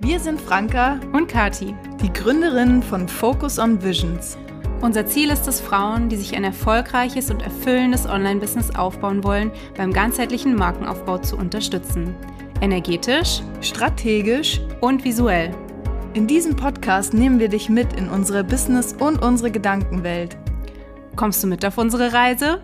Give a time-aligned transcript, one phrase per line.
[0.00, 4.38] Wir sind Franka und Kati, die Gründerinnen von Focus on Visions.
[4.80, 9.92] Unser Ziel ist es, Frauen, die sich ein erfolgreiches und erfüllendes Online-Business aufbauen wollen, beim
[9.92, 12.14] ganzheitlichen Markenaufbau zu unterstützen.
[12.60, 15.50] Energetisch, strategisch und visuell.
[16.14, 20.36] In diesem Podcast nehmen wir dich mit in unsere Business- und unsere Gedankenwelt.
[21.16, 22.62] Kommst du mit auf unsere Reise?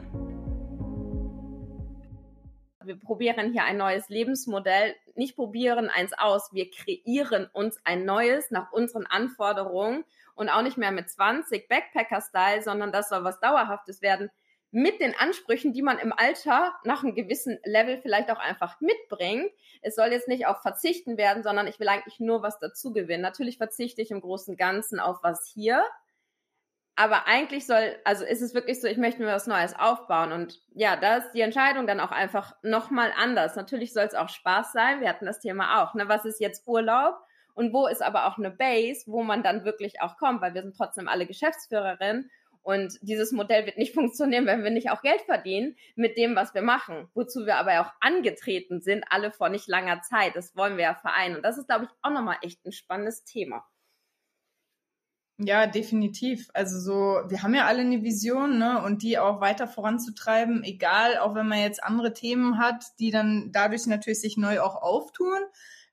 [2.84, 8.50] Wir probieren hier ein neues Lebensmodell, nicht probieren eins aus, wir kreieren uns ein neues
[8.50, 14.02] nach unseren Anforderungen und auch nicht mehr mit 20 Backpacker-Style, sondern das soll was Dauerhaftes
[14.02, 14.30] werden
[14.74, 19.52] mit den Ansprüchen, die man im Alter nach einem gewissen Level vielleicht auch einfach mitbringt.
[19.82, 23.22] Es soll jetzt nicht auf Verzichten werden, sondern ich will eigentlich nur was dazu gewinnen.
[23.22, 25.84] Natürlich verzichte ich im Großen und Ganzen auf was hier,
[26.97, 30.33] aber eigentlich soll, also ist es wirklich so, ich möchte mir was Neues aufbauen.
[30.33, 33.57] Und ja, da ist die Entscheidung dann auch einfach nochmal anders.
[33.57, 35.01] Natürlich soll es auch Spaß sein.
[35.01, 35.95] Wir hatten das Thema auch.
[35.95, 36.09] Ne?
[36.09, 37.17] Was ist jetzt Urlaub?
[37.55, 40.41] Und wo ist aber auch eine Base, wo man dann wirklich auch kommt?
[40.41, 42.31] Weil wir sind trotzdem alle Geschäftsführerinnen.
[42.62, 46.55] Und dieses Modell wird nicht funktionieren, wenn wir nicht auch Geld verdienen mit dem, was
[46.55, 47.08] wir machen.
[47.14, 50.36] Wozu wir aber auch angetreten sind, alle vor nicht langer Zeit.
[50.36, 51.36] Das wollen wir ja vereinen.
[51.36, 53.64] Und das ist, glaube ich, auch nochmal echt ein spannendes Thema.
[55.38, 56.48] Ja, definitiv.
[56.54, 61.18] Also so, wir haben ja alle eine Vision, ne, und die auch weiter voranzutreiben, egal,
[61.18, 65.40] auch wenn man jetzt andere Themen hat, die dann dadurch natürlich sich neu auch auftun,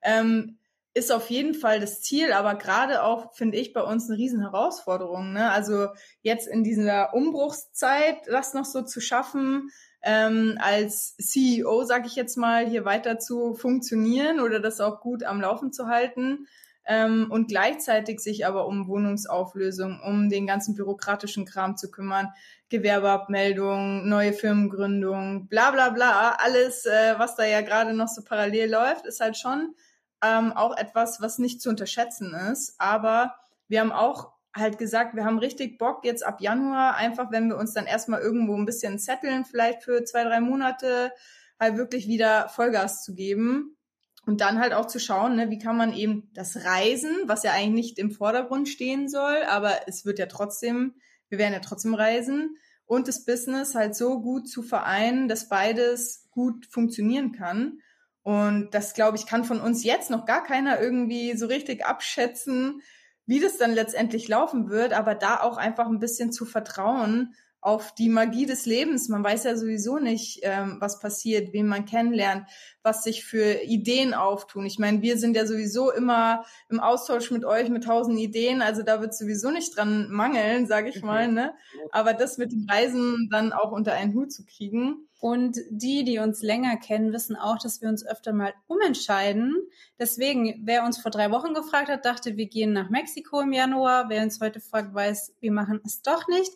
[0.03, 0.59] ähm,
[0.93, 4.41] ist auf jeden Fall das Ziel, aber gerade auch, finde ich, bei uns eine riesen
[4.41, 5.87] Herausforderung, ne, also
[6.21, 9.71] jetzt in dieser Umbruchszeit, das noch so zu schaffen,
[10.03, 15.23] ähm, als CEO, sage ich jetzt mal, hier weiter zu funktionieren oder das auch gut
[15.23, 16.47] am Laufen zu halten,
[16.85, 22.29] ähm, und gleichzeitig sich aber um Wohnungsauflösung, um den ganzen bürokratischen Kram zu kümmern,
[22.69, 28.71] Gewerbeabmeldung, neue Firmengründung, bla bla bla, alles, äh, was da ja gerade noch so parallel
[28.71, 29.75] läuft, ist halt schon
[30.23, 32.75] ähm, auch etwas, was nicht zu unterschätzen ist.
[32.79, 33.35] Aber
[33.67, 37.57] wir haben auch halt gesagt, wir haben richtig Bock jetzt ab Januar, einfach wenn wir
[37.57, 41.11] uns dann erstmal irgendwo ein bisschen zetteln, vielleicht für zwei, drei Monate,
[41.59, 43.77] halt wirklich wieder Vollgas zu geben
[44.25, 47.51] und dann halt auch zu schauen, ne, wie kann man eben das Reisen, was ja
[47.51, 50.95] eigentlich nicht im Vordergrund stehen soll, aber es wird ja trotzdem,
[51.29, 56.27] wir werden ja trotzdem reisen und das Business halt so gut zu vereinen, dass beides
[56.31, 57.79] gut funktionieren kann.
[58.23, 62.81] Und das, glaube ich, kann von uns jetzt noch gar keiner irgendwie so richtig abschätzen,
[63.25, 67.93] wie das dann letztendlich laufen wird, aber da auch einfach ein bisschen zu vertrauen auf
[67.93, 69.07] die Magie des Lebens.
[69.07, 72.47] Man weiß ja sowieso nicht, ähm, was passiert, wen man kennenlernt,
[72.81, 74.65] was sich für Ideen auftun.
[74.65, 78.81] Ich meine, wir sind ja sowieso immer im Austausch mit euch mit tausend Ideen, also
[78.81, 81.31] da wird sowieso nicht dran mangeln, sage ich mal.
[81.31, 81.53] Ne?
[81.91, 86.17] Aber das mit dem Reisen dann auch unter einen Hut zu kriegen, und die, die
[86.17, 89.55] uns länger kennen, wissen auch, dass wir uns öfter mal umentscheiden.
[89.99, 94.09] Deswegen, wer uns vor drei Wochen gefragt hat, dachte, wir gehen nach Mexiko im Januar.
[94.09, 96.51] Wer uns heute fragt, weiß, wir machen es doch nicht.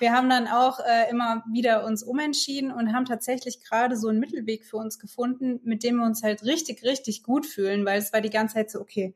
[0.00, 4.20] Wir haben dann auch äh, immer wieder uns umentschieden und haben tatsächlich gerade so einen
[4.20, 8.12] Mittelweg für uns gefunden, mit dem wir uns halt richtig, richtig gut fühlen, weil es
[8.12, 9.14] war die ganze Zeit so, okay,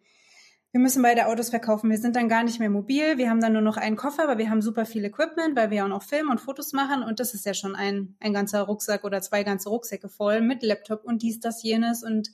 [0.75, 1.89] wir müssen beide Autos verkaufen.
[1.89, 3.17] Wir sind dann gar nicht mehr mobil.
[3.17, 5.85] Wir haben dann nur noch einen Koffer, aber wir haben super viel Equipment, weil wir
[5.85, 7.05] auch noch Filme und Fotos machen.
[7.05, 10.65] Und das ist ja schon ein, ein ganzer Rucksack oder zwei ganze Rucksäcke voll mit
[10.65, 12.03] Laptop und dies, das, jenes.
[12.03, 12.33] Und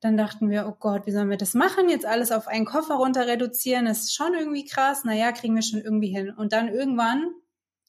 [0.00, 1.88] dann dachten wir, oh Gott, wie sollen wir das machen?
[1.88, 3.86] Jetzt alles auf einen Koffer runter reduzieren.
[3.86, 5.04] Das ist schon irgendwie krass.
[5.04, 6.28] Naja, kriegen wir schon irgendwie hin.
[6.28, 7.24] Und dann irgendwann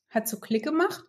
[0.10, 1.04] hat so Klick gemacht.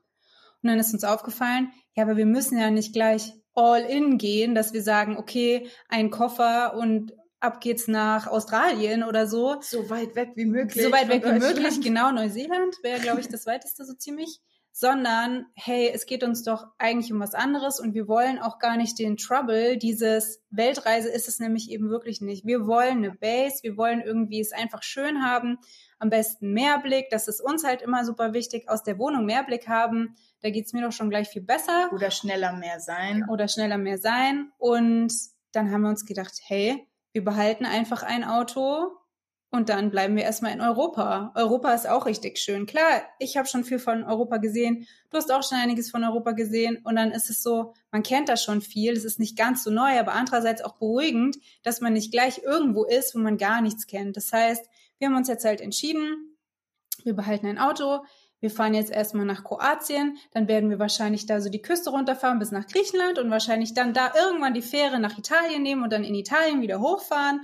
[0.64, 4.56] Und dann ist uns aufgefallen, ja, aber wir müssen ja nicht gleich all in gehen,
[4.56, 7.12] dass wir sagen, okay, ein Koffer und
[7.44, 9.56] ab geht's nach Australien oder so.
[9.60, 10.82] So weit weg wie möglich.
[10.82, 12.10] So weit weg wie möglich, genau.
[12.10, 14.41] Neuseeland wäre, glaube ich, das weiteste so ziemlich.
[14.77, 18.77] Sondern, hey, es geht uns doch eigentlich um was anderes und wir wollen auch gar
[18.77, 19.78] nicht den Trouble.
[19.78, 22.44] Dieses Weltreise ist es nämlich eben wirklich nicht.
[22.44, 25.59] Wir wollen eine Base, wir wollen irgendwie es einfach schön haben.
[26.00, 28.69] Am besten Mehrblick, das ist uns halt immer super wichtig.
[28.69, 31.91] Aus der Wohnung Mehrblick haben, da geht's mir doch schon gleich viel besser.
[31.93, 33.28] Oder schneller mehr sein.
[33.31, 34.50] Oder schneller mehr sein.
[34.59, 35.14] Und
[35.52, 38.90] dann haben wir uns gedacht, hey, wir behalten einfach ein Auto
[39.50, 41.31] und dann bleiben wir erstmal in Europa.
[41.37, 42.66] Europa ist auch richtig schön.
[42.66, 44.88] Klar, ich habe schon viel von Europa gesehen.
[45.11, 46.81] Du hast auch schon einiges von Europa gesehen.
[46.82, 48.94] Und dann ist es so, man kennt da schon viel.
[48.94, 52.82] Es ist nicht ganz so neu, aber andererseits auch beruhigend, dass man nicht gleich irgendwo
[52.82, 54.16] ist, wo man gar nichts kennt.
[54.16, 54.69] Das heißt,
[54.99, 56.37] wir haben uns jetzt halt entschieden,
[57.05, 58.05] wir behalten ein Auto.
[58.44, 62.38] Wir fahren jetzt erstmal nach Kroatien, dann werden wir wahrscheinlich da so die Küste runterfahren
[62.38, 66.05] bis nach Griechenland und wahrscheinlich dann da irgendwann die Fähre nach Italien nehmen und dann
[66.05, 67.41] in Italien wieder hochfahren.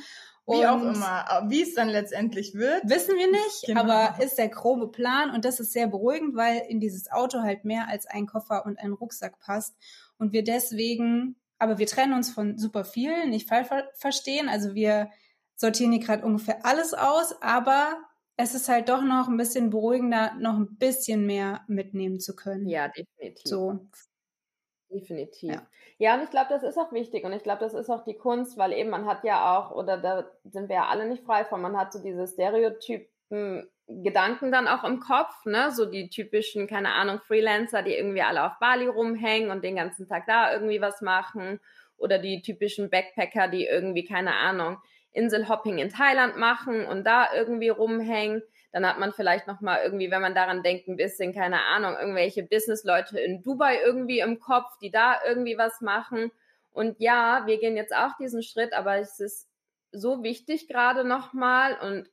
[0.47, 2.82] Wie auch immer, wie es dann letztendlich wird.
[2.85, 3.81] Wissen wir nicht, genau.
[3.81, 7.64] aber ist der grobe Plan und das ist sehr beruhigend, weil in dieses Auto halt
[7.64, 9.75] mehr als ein Koffer und ein Rucksack passt
[10.19, 15.08] und wir deswegen, aber wir trennen uns von super vielen, nicht falsch verstehen, also wir
[15.56, 17.96] sortieren die gerade ungefähr alles aus, aber
[18.40, 22.69] es ist halt doch noch ein bisschen beruhigender, noch ein bisschen mehr mitnehmen zu können.
[22.69, 23.42] Ja, definitiv.
[23.44, 23.78] So.
[24.90, 25.52] Definitiv.
[25.52, 25.66] Ja,
[25.98, 28.16] ja und ich glaube, das ist auch wichtig und ich glaube, das ist auch die
[28.16, 31.44] Kunst, weil eben man hat ja auch, oder da sind wir ja alle nicht frei
[31.44, 35.72] von, man hat so diese Stereotypen Gedanken dann auch im Kopf, ne?
[35.72, 40.06] So die typischen, keine Ahnung, Freelancer, die irgendwie alle auf Bali rumhängen und den ganzen
[40.06, 41.60] Tag da irgendwie was machen.
[41.96, 44.78] Oder die typischen Backpacker, die irgendwie, keine Ahnung,
[45.12, 48.42] Inselhopping in Thailand machen und da irgendwie rumhängen.
[48.72, 52.44] Dann hat man vielleicht nochmal irgendwie, wenn man daran denkt, ein bisschen, keine Ahnung, irgendwelche
[52.44, 56.30] Businessleute in Dubai irgendwie im Kopf, die da irgendwie was machen.
[56.72, 59.48] Und ja, wir gehen jetzt auch diesen Schritt, aber es ist
[59.92, 62.08] so wichtig gerade nochmal und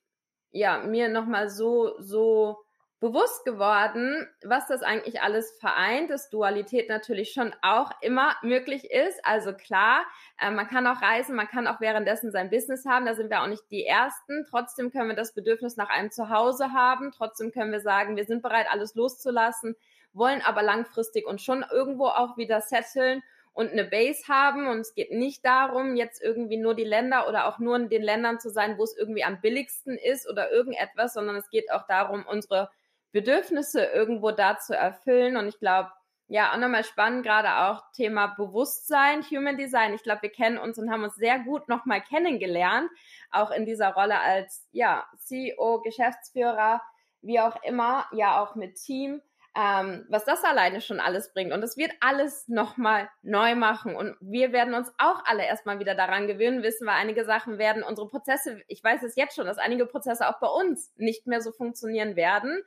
[0.51, 2.57] ja, mir nochmal so, so
[2.99, 9.23] bewusst geworden, was das eigentlich alles vereint, dass Dualität natürlich schon auch immer möglich ist.
[9.23, 10.03] Also klar,
[10.41, 13.43] äh, man kann auch reisen, man kann auch währenddessen sein Business haben, da sind wir
[13.43, 14.45] auch nicht die Ersten.
[14.49, 18.41] Trotzdem können wir das Bedürfnis nach einem Zuhause haben, trotzdem können wir sagen, wir sind
[18.41, 19.75] bereit, alles loszulassen,
[20.13, 23.21] wollen aber langfristig und schon irgendwo auch wieder setteln
[23.53, 24.67] und eine Base haben.
[24.67, 28.01] Und es geht nicht darum, jetzt irgendwie nur die Länder oder auch nur in den
[28.01, 31.85] Ländern zu sein, wo es irgendwie am billigsten ist oder irgendetwas, sondern es geht auch
[31.85, 32.71] darum, unsere
[33.17, 35.37] Bedürfnisse irgendwo da zu erfüllen.
[35.37, 35.89] Und ich glaube,
[36.27, 39.93] ja, auch nochmal spannend, gerade auch Thema Bewusstsein, Human Design.
[39.95, 42.91] Ich glaube, wir kennen uns und haben uns sehr gut nochmal kennengelernt,
[43.31, 46.81] auch in dieser Rolle als, ja, CEO, Geschäftsführer,
[47.21, 49.21] wie auch immer, ja, auch mit Team
[49.57, 51.51] ähm, was das alleine schon alles bringt.
[51.51, 53.95] Und es wird alles nochmal neu machen.
[53.95, 57.81] Und wir werden uns auch alle erstmal wieder daran gewöhnen, wissen wir, einige Sachen werden
[57.81, 61.41] unsere Prozesse, ich weiß es jetzt schon, dass einige Prozesse auch bei uns nicht mehr
[61.41, 62.61] so funktionieren werden,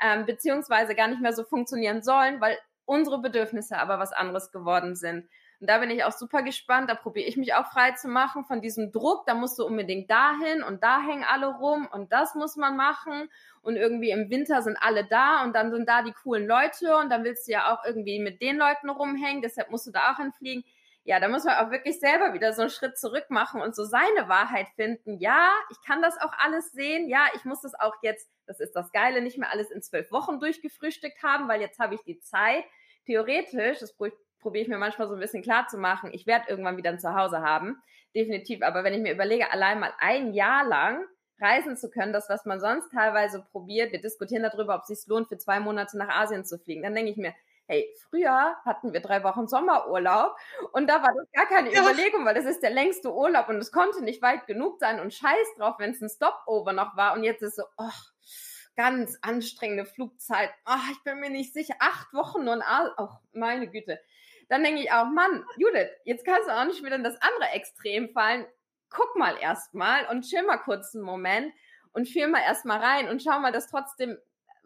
[0.00, 4.94] ähm, beziehungsweise gar nicht mehr so funktionieren sollen, weil unsere Bedürfnisse aber was anderes geworden
[4.94, 5.28] sind.
[5.58, 6.90] Und da bin ich auch super gespannt.
[6.90, 9.24] Da probiere ich mich auch frei zu machen von diesem Druck.
[9.26, 13.30] Da musst du unbedingt dahin und da hängen alle rum und das muss man machen.
[13.62, 17.10] Und irgendwie im Winter sind alle da und dann sind da die coolen Leute und
[17.10, 19.40] dann willst du ja auch irgendwie mit den Leuten rumhängen.
[19.40, 20.62] Deshalb musst du da auch hinfliegen.
[21.06, 23.84] Ja, da muss man auch wirklich selber wieder so einen Schritt zurück machen und so
[23.84, 25.20] seine Wahrheit finden.
[25.20, 27.08] Ja, ich kann das auch alles sehen.
[27.08, 30.10] Ja, ich muss das auch jetzt, das ist das Geile, nicht mehr alles in zwölf
[30.10, 32.64] Wochen durchgefrühstückt haben, weil jetzt habe ich die Zeit.
[33.06, 36.76] Theoretisch, das probiere ich mir manchmal so ein bisschen klar zu machen, ich werde irgendwann
[36.76, 37.80] wieder ein Zuhause haben.
[38.16, 38.62] Definitiv.
[38.62, 41.06] Aber wenn ich mir überlege, allein mal ein Jahr lang
[41.40, 45.06] reisen zu können, das, was man sonst teilweise probiert, wir diskutieren darüber, ob es sich
[45.06, 47.32] lohnt, für zwei Monate nach Asien zu fliegen, dann denke ich mir,
[47.66, 50.36] hey, früher hatten wir drei Wochen Sommerurlaub
[50.72, 51.80] und da war das gar keine ja.
[51.80, 55.12] Überlegung, weil das ist der längste Urlaub und es konnte nicht weit genug sein und
[55.12, 57.90] scheiß drauf, wenn es ein Stopover noch war und jetzt ist so, oh,
[58.76, 62.62] ganz anstrengende Flugzeit, oh, ich bin mir nicht sicher, acht Wochen und,
[62.98, 64.00] oh, meine Güte
[64.48, 67.50] dann denke ich auch, Mann, Judith, jetzt kannst du auch nicht wieder in das andere
[67.52, 68.46] Extrem fallen.
[68.90, 71.52] Guck mal erstmal und chill mal kurz einen Moment
[71.92, 74.16] und fühl mal erstmal rein und schau mal, dass trotzdem,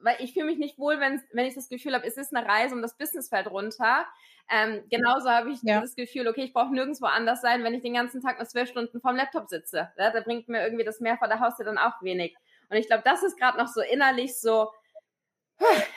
[0.03, 2.47] weil ich fühle mich nicht wohl, wenn, wenn ich das Gefühl habe, es ist eine
[2.47, 4.07] Reise und das Business fällt runter.
[4.51, 5.81] Ähm, genauso habe ich ja.
[5.81, 8.69] das Gefühl, okay, ich brauche nirgendwo anders sein, wenn ich den ganzen Tag nur zwölf
[8.69, 9.91] Stunden vorm Laptop sitze.
[9.97, 12.37] Ja, da bringt mir irgendwie das Meer vor der Haustür dann auch wenig.
[12.69, 14.71] Und ich glaube, das ist gerade noch so innerlich so,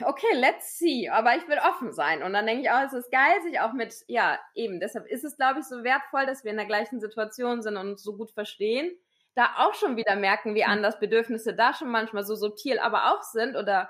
[0.06, 1.10] okay, let's see.
[1.10, 2.24] Aber ich will offen sein.
[2.24, 5.24] Und dann denke ich auch, es ist geil, sich auch mit, ja, eben, deshalb ist
[5.24, 8.16] es, glaube ich, so wertvoll, dass wir in der gleichen Situation sind und uns so
[8.16, 8.92] gut verstehen.
[9.36, 13.24] Da auch schon wieder merken, wie anders Bedürfnisse da schon manchmal so subtil aber auch
[13.24, 13.56] sind.
[13.56, 13.90] Oder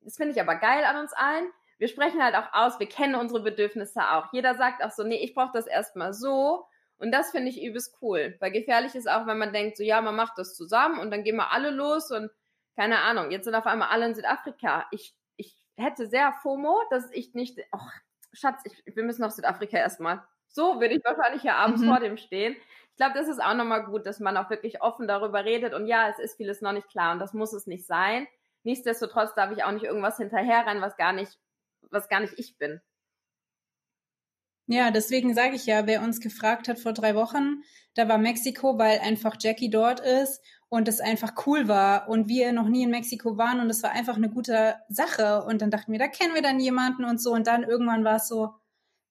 [0.00, 1.50] das finde ich aber geil an uns allen.
[1.78, 4.32] Wir sprechen halt auch aus, wir kennen unsere Bedürfnisse auch.
[4.32, 6.66] Jeder sagt auch so, nee, ich brauche das erstmal so.
[6.98, 8.36] Und das finde ich übelst cool.
[8.40, 11.24] Weil gefährlich ist auch, wenn man denkt, so ja, man macht das zusammen und dann
[11.24, 12.30] gehen wir alle los und
[12.76, 14.86] keine Ahnung, jetzt sind auf einmal alle in Südafrika.
[14.90, 17.78] Ich, ich hätte sehr FOMO, dass ich nicht, oh,
[18.32, 20.22] Schatz, ich, wir müssen nach Südafrika erstmal.
[20.48, 21.88] So würde ich wahrscheinlich hier abends mhm.
[21.88, 22.56] vor dem stehen.
[22.96, 25.74] Ich glaube, das ist auch nochmal gut, dass man auch wirklich offen darüber redet.
[25.74, 28.26] Und ja, es ist vieles noch nicht klar und das muss es nicht sein.
[28.62, 31.38] Nichtsdestotrotz darf ich auch nicht irgendwas hinterherrennen, was gar nicht,
[31.90, 32.80] was gar nicht ich bin.
[34.66, 37.62] Ja, deswegen sage ich ja, wer uns gefragt hat vor drei Wochen,
[37.92, 42.54] da war Mexiko, weil einfach Jackie dort ist und es einfach cool war und wir
[42.54, 45.92] noch nie in Mexiko waren und es war einfach eine gute Sache und dann dachten
[45.92, 48.54] wir, da kennen wir dann jemanden und so und dann irgendwann war es so,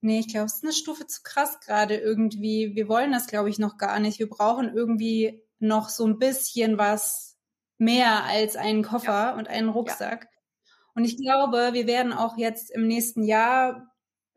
[0.05, 2.75] nee, ich glaube, es ist eine Stufe zu krass gerade irgendwie.
[2.75, 4.19] Wir wollen das, glaube ich, noch gar nicht.
[4.19, 7.37] Wir brauchen irgendwie noch so ein bisschen was
[7.77, 9.35] mehr als einen Koffer ja.
[9.35, 10.23] und einen Rucksack.
[10.23, 10.29] Ja.
[10.95, 13.91] Und ich glaube, wir werden auch jetzt im nächsten Jahr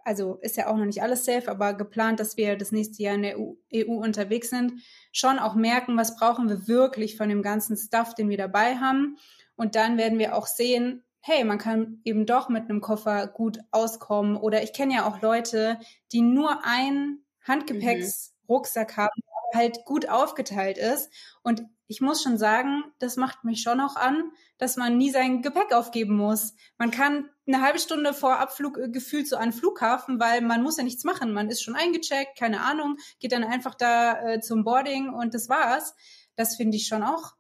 [0.09, 3.15] also ist ja auch noch nicht alles safe, aber geplant, dass wir das nächste Jahr
[3.15, 4.73] in der EU, EU unterwegs sind,
[5.13, 9.19] schon auch merken, was brauchen wir wirklich von dem ganzen Stuff, den wir dabei haben.
[9.55, 13.59] Und dann werden wir auch sehen, hey, man kann eben doch mit einem Koffer gut
[13.71, 14.37] auskommen.
[14.37, 15.79] Oder ich kenne ja auch Leute,
[16.13, 19.01] die nur einen Handgepäcksrucksack mhm.
[19.03, 19.23] haben,
[19.55, 21.11] halt gut aufgeteilt ist.
[21.43, 25.41] Und ich muss schon sagen, das macht mich schon auch an, dass man nie sein
[25.41, 26.55] Gepäck aufgeben muss.
[26.77, 30.77] Man kann eine halbe Stunde vor Abflug äh, gefühlt so an Flughafen, weil man muss
[30.77, 31.33] ja nichts machen.
[31.33, 35.49] Man ist schon eingecheckt, keine Ahnung, geht dann einfach da äh, zum Boarding und das
[35.49, 35.95] war's.
[36.37, 37.33] Das finde ich schon auch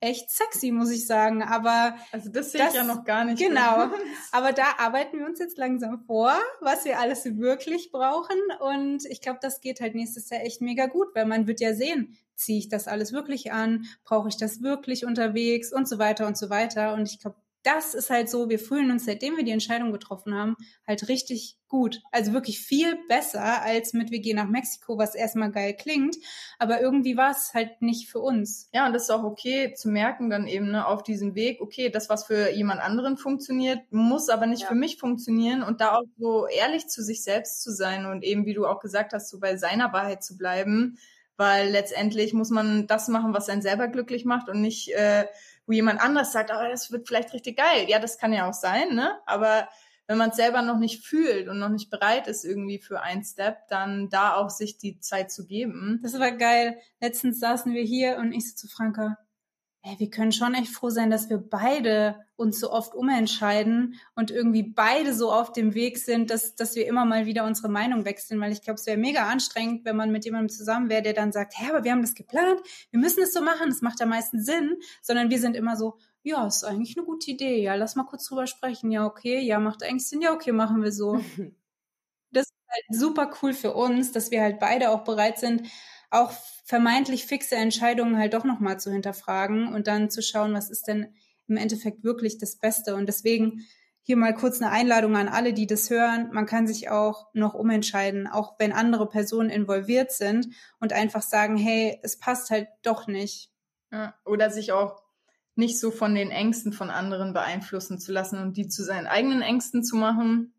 [0.00, 1.42] echt sexy, muss ich sagen.
[1.42, 3.38] Aber also das sehe ich ja noch gar nicht.
[3.38, 3.90] Genau.
[4.32, 8.36] Aber da arbeiten wir uns jetzt langsam vor, was wir alles wirklich brauchen.
[8.60, 11.74] Und ich glaube, das geht halt nächstes Jahr echt mega gut, weil man wird ja
[11.74, 16.26] sehen, ziehe ich das alles wirklich an, brauche ich das wirklich unterwegs und so weiter
[16.26, 16.94] und so weiter.
[16.94, 20.34] Und ich glaube, das ist halt so, wir fühlen uns, seitdem wir die Entscheidung getroffen
[20.34, 20.56] haben,
[20.86, 22.00] halt richtig gut.
[22.12, 26.14] Also wirklich viel besser als mit wir gehen nach Mexiko, was erstmal geil klingt,
[26.60, 28.68] aber irgendwie war es halt nicht für uns.
[28.72, 31.90] Ja, und das ist auch okay zu merken dann eben ne, auf diesem Weg, okay,
[31.90, 34.68] das, was für jemand anderen funktioniert, muss aber nicht ja.
[34.68, 38.46] für mich funktionieren und da auch so ehrlich zu sich selbst zu sein und eben,
[38.46, 40.98] wie du auch gesagt hast, so bei seiner Wahrheit zu bleiben,
[41.36, 45.26] weil letztendlich muss man das machen, was einen selber glücklich macht und nicht äh,
[45.66, 47.86] wo jemand anders sagt, oh, das wird vielleicht richtig geil.
[47.88, 49.18] Ja, das kann ja auch sein, ne?
[49.26, 49.68] Aber
[50.06, 53.24] wenn man es selber noch nicht fühlt und noch nicht bereit ist irgendwie für einen
[53.24, 55.98] Step, dann da auch sich die Zeit zu geben.
[56.02, 56.78] Das war geil.
[57.00, 59.18] Letztens saßen wir hier und ich so zu Franka,
[59.86, 64.32] ey, wir können schon echt froh sein, dass wir beide uns so oft umentscheiden und
[64.32, 68.04] irgendwie beide so auf dem Weg sind, dass, dass wir immer mal wieder unsere Meinung
[68.04, 71.12] wechseln, weil ich glaube, es wäre mega anstrengend, wenn man mit jemandem zusammen wäre, der
[71.12, 74.02] dann sagt, hä, aber wir haben das geplant, wir müssen es so machen, das macht
[74.02, 77.76] am meisten Sinn, sondern wir sind immer so, ja, ist eigentlich eine gute Idee, ja,
[77.76, 80.90] lass mal kurz drüber sprechen, ja, okay, ja, macht eigentlich Sinn, ja, okay, machen wir
[80.90, 81.20] so.
[82.32, 85.68] das ist halt super cool für uns, dass wir halt beide auch bereit sind,
[86.10, 86.32] auch
[86.64, 91.14] vermeintlich fixe Entscheidungen halt doch nochmal zu hinterfragen und dann zu schauen, was ist denn
[91.48, 92.94] im Endeffekt wirklich das Beste.
[92.94, 93.66] Und deswegen
[94.02, 96.30] hier mal kurz eine Einladung an alle, die das hören.
[96.32, 100.48] Man kann sich auch noch umentscheiden, auch wenn andere Personen involviert sind
[100.78, 103.50] und einfach sagen, hey, es passt halt doch nicht.
[103.90, 105.02] Ja, oder sich auch
[105.56, 109.42] nicht so von den Ängsten von anderen beeinflussen zu lassen und die zu seinen eigenen
[109.42, 110.54] Ängsten zu machen.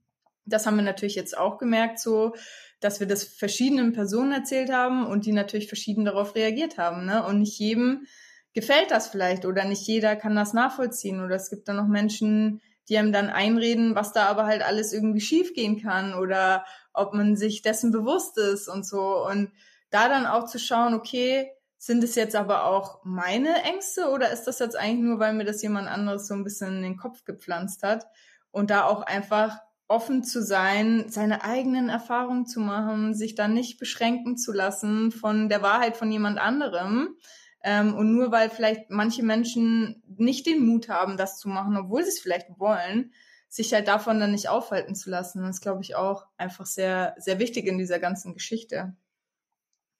[0.45, 2.33] Das haben wir natürlich jetzt auch gemerkt, so
[2.79, 7.05] dass wir das verschiedenen Personen erzählt haben und die natürlich verschieden darauf reagiert haben.
[7.05, 7.25] Ne?
[7.25, 8.05] Und nicht jedem
[8.53, 11.24] gefällt das vielleicht oder nicht jeder kann das nachvollziehen.
[11.24, 14.93] Oder es gibt dann noch Menschen, die einem dann einreden, was da aber halt alles
[14.93, 19.25] irgendwie schiefgehen kann oder ob man sich dessen bewusst ist und so.
[19.25, 19.51] Und
[19.89, 24.46] da dann auch zu schauen, okay, sind es jetzt aber auch meine Ängste oder ist
[24.46, 27.24] das jetzt eigentlich nur, weil mir das jemand anderes so ein bisschen in den Kopf
[27.25, 28.07] gepflanzt hat?
[28.51, 33.79] Und da auch einfach offen zu sein, seine eigenen Erfahrungen zu machen, sich dann nicht
[33.79, 37.15] beschränken zu lassen von der Wahrheit von jemand anderem.
[37.63, 42.03] Ähm, und nur weil vielleicht manche Menschen nicht den Mut haben, das zu machen, obwohl
[42.03, 43.13] sie es vielleicht wollen,
[43.50, 45.41] sich halt davon dann nicht aufhalten zu lassen.
[45.41, 48.96] Das ist, glaube ich, auch einfach sehr, sehr wichtig in dieser ganzen Geschichte.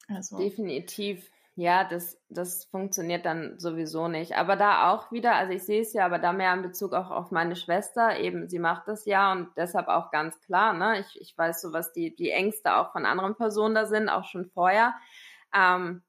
[0.08, 0.38] Also.
[0.38, 1.30] Definitiv.
[1.60, 4.36] Ja, das, das funktioniert dann sowieso nicht.
[4.38, 7.10] Aber da auch wieder, also ich sehe es ja, aber da mehr in Bezug auch
[7.10, 11.00] auf meine Schwester, eben, sie macht das ja und deshalb auch ganz klar, ne?
[11.00, 14.26] Ich, ich weiß so, was die, die Ängste auch von anderen Personen da sind, auch
[14.26, 14.94] schon vorher.
[15.52, 16.04] Ähm,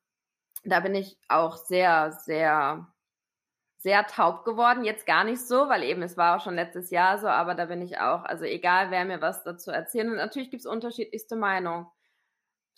[0.64, 2.86] da bin ich auch sehr, sehr,
[3.78, 4.84] sehr taub geworden.
[4.84, 7.66] Jetzt gar nicht so, weil eben es war auch schon letztes Jahr so, aber da
[7.66, 10.08] bin ich auch, also egal, wer mir was dazu erzählt.
[10.08, 11.86] Und natürlich gibt es unterschiedlichste Meinungen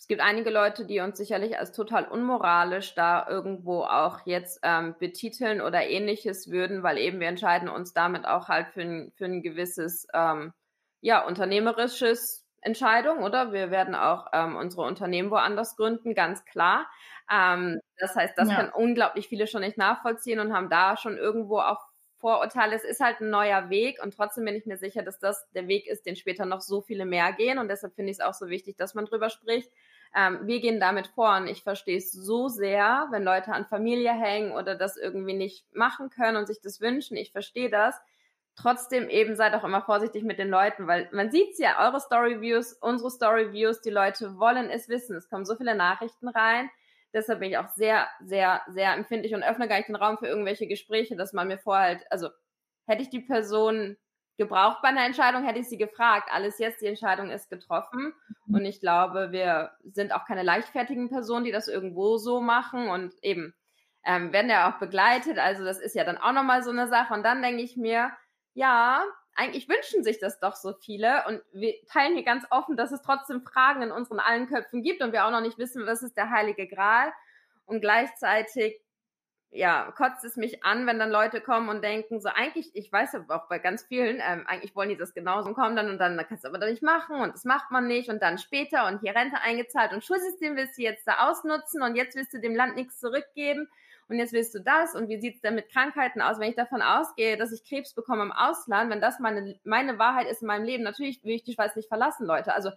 [0.00, 4.96] es gibt einige Leute, die uns sicherlich als total unmoralisch da irgendwo auch jetzt ähm,
[4.98, 9.26] betiteln oder ähnliches würden, weil eben wir entscheiden uns damit auch halt für ein, für
[9.26, 10.54] ein gewisses, ähm,
[11.02, 13.52] ja, unternehmerisches Entscheidung, oder?
[13.52, 16.86] Wir werden auch ähm, unsere Unternehmen woanders gründen, ganz klar.
[17.30, 18.56] Ähm, das heißt, das ja.
[18.56, 21.90] können unglaublich viele schon nicht nachvollziehen und haben da schon irgendwo auch
[22.20, 22.76] Vorurteile.
[22.76, 25.68] Es ist halt ein neuer Weg und trotzdem bin ich mir sicher, dass das der
[25.68, 28.34] Weg ist, den später noch so viele mehr gehen und deshalb finde ich es auch
[28.34, 29.70] so wichtig, dass man drüber spricht
[30.14, 34.12] ähm, wir gehen damit vor und ich verstehe es so sehr, wenn Leute an Familie
[34.12, 37.16] hängen oder das irgendwie nicht machen können und sich das wünschen.
[37.16, 37.96] Ich verstehe das.
[38.56, 42.74] Trotzdem eben seid auch immer vorsichtig mit den Leuten, weil man sieht's ja, eure Story-Views,
[42.74, 45.16] unsere Story-Views, die Leute wollen es wissen.
[45.16, 46.68] Es kommen so viele Nachrichten rein.
[47.12, 50.26] Deshalb bin ich auch sehr, sehr, sehr empfindlich und öffne gar nicht den Raum für
[50.26, 52.28] irgendwelche Gespräche, dass man mir vorhält, also
[52.86, 53.96] hätte ich die Person
[54.40, 56.30] gebraucht bei einer Entscheidung, hätte ich sie gefragt.
[56.32, 58.14] Alles jetzt, die Entscheidung ist getroffen.
[58.46, 58.54] Mhm.
[58.54, 63.12] Und ich glaube, wir sind auch keine leichtfertigen Personen, die das irgendwo so machen und
[63.22, 63.54] eben
[64.04, 65.38] ähm, werden ja auch begleitet.
[65.38, 67.12] Also das ist ja dann auch nochmal so eine Sache.
[67.12, 68.10] Und dann denke ich mir,
[68.54, 69.04] ja,
[69.34, 71.24] eigentlich wünschen sich das doch so viele.
[71.26, 75.02] Und wir teilen hier ganz offen, dass es trotzdem Fragen in unseren allen Köpfen gibt
[75.02, 77.12] und wir auch noch nicht wissen, was ist der heilige Gral.
[77.66, 78.80] Und gleichzeitig
[79.52, 83.16] ja, kotzt es mich an, wenn dann Leute kommen und denken, so eigentlich, ich weiß
[83.16, 86.16] aber auch bei ganz vielen, ähm, eigentlich wollen die das genauso kommen dann und dann,
[86.16, 88.86] dann kannst du aber doch nicht machen und das macht man nicht und dann später
[88.86, 92.40] und hier Rente eingezahlt und Schulsystem willst du jetzt da ausnutzen und jetzt willst du
[92.40, 93.68] dem Land nichts zurückgeben
[94.08, 96.38] und jetzt willst du das und wie sieht's denn mit Krankheiten aus?
[96.38, 100.28] Wenn ich davon ausgehe, dass ich Krebs bekomme im Ausland, wenn das meine, meine Wahrheit
[100.28, 102.54] ist in meinem Leben, natürlich will ich die Schweiz nicht verlassen, Leute.
[102.54, 102.70] Also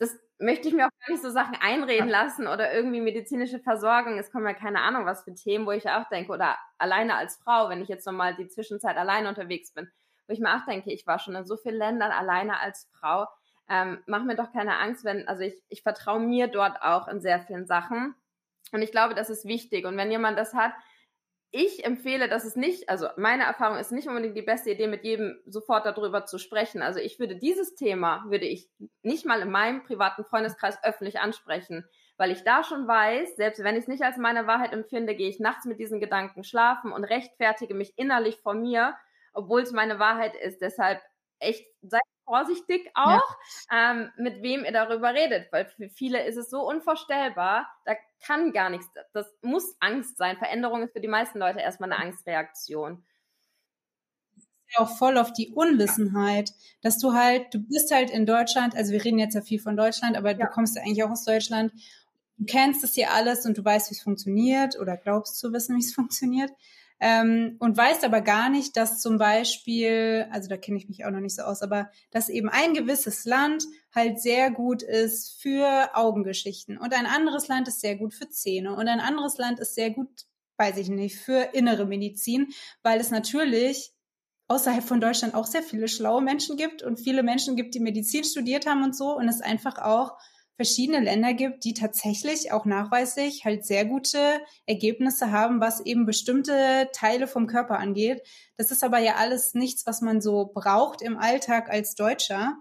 [0.00, 4.18] das möchte ich mir auch gar nicht so Sachen einreden lassen oder irgendwie medizinische Versorgung.
[4.18, 7.36] Es kommen ja keine Ahnung, was für Themen, wo ich auch denke, oder alleine als
[7.36, 9.90] Frau, wenn ich jetzt nochmal die Zwischenzeit alleine unterwegs bin,
[10.26, 13.26] wo ich mir auch denke, ich war schon in so vielen Ländern alleine als Frau.
[13.68, 17.20] Ähm, mach mir doch keine Angst, wenn, also ich, ich vertraue mir dort auch in
[17.20, 18.14] sehr vielen Sachen.
[18.72, 19.84] Und ich glaube, das ist wichtig.
[19.84, 20.72] Und wenn jemand das hat,
[21.52, 25.04] ich empfehle, dass es nicht, also meine Erfahrung ist nicht unbedingt die beste Idee, mit
[25.04, 26.80] jedem sofort darüber zu sprechen.
[26.80, 28.70] Also ich würde dieses Thema, würde ich
[29.02, 31.84] nicht mal in meinem privaten Freundeskreis öffentlich ansprechen,
[32.16, 35.28] weil ich da schon weiß, selbst wenn ich es nicht als meine Wahrheit empfinde, gehe
[35.28, 38.94] ich nachts mit diesen Gedanken schlafen und rechtfertige mich innerlich vor mir,
[39.32, 40.60] obwohl es meine Wahrheit ist.
[40.60, 41.00] Deshalb
[41.40, 42.00] echt, seid
[42.30, 43.36] vorsichtig auch,
[43.70, 43.90] ja.
[43.90, 47.94] ähm, mit wem ihr darüber redet, weil für viele ist es so unvorstellbar, da
[48.24, 50.36] kann gar nichts, das muss Angst sein.
[50.36, 53.04] Veränderung ist für die meisten Leute erstmal eine Angstreaktion
[54.76, 59.04] auch voll auf die Unwissenheit, dass du halt, du bist halt in Deutschland, also wir
[59.04, 60.46] reden jetzt ja viel von Deutschland, aber ja.
[60.46, 61.72] du kommst ja eigentlich auch aus Deutschland.
[62.38, 65.74] Du kennst es hier alles und du weißt, wie es funktioniert oder glaubst zu wissen,
[65.74, 66.52] wie es funktioniert
[67.00, 71.10] ähm, und weißt aber gar nicht, dass zum Beispiel, also da kenne ich mich auch
[71.10, 73.64] noch nicht so aus, aber dass eben ein gewisses Land
[73.94, 78.74] halt sehr gut ist für Augengeschichten und ein anderes Land ist sehr gut für Zähne
[78.76, 80.10] und ein anderes Land ist sehr gut,
[80.58, 82.48] weiß ich nicht, für innere Medizin,
[82.82, 83.94] weil es natürlich
[84.48, 88.24] außerhalb von Deutschland auch sehr viele schlaue Menschen gibt und viele Menschen gibt, die Medizin
[88.24, 90.18] studiert haben und so und es einfach auch
[90.60, 94.18] verschiedene Länder gibt, die tatsächlich auch nachweislich halt sehr gute
[94.66, 98.20] Ergebnisse haben, was eben bestimmte Teile vom Körper angeht.
[98.58, 102.58] Das ist aber ja alles nichts, was man so braucht im Alltag als Deutscher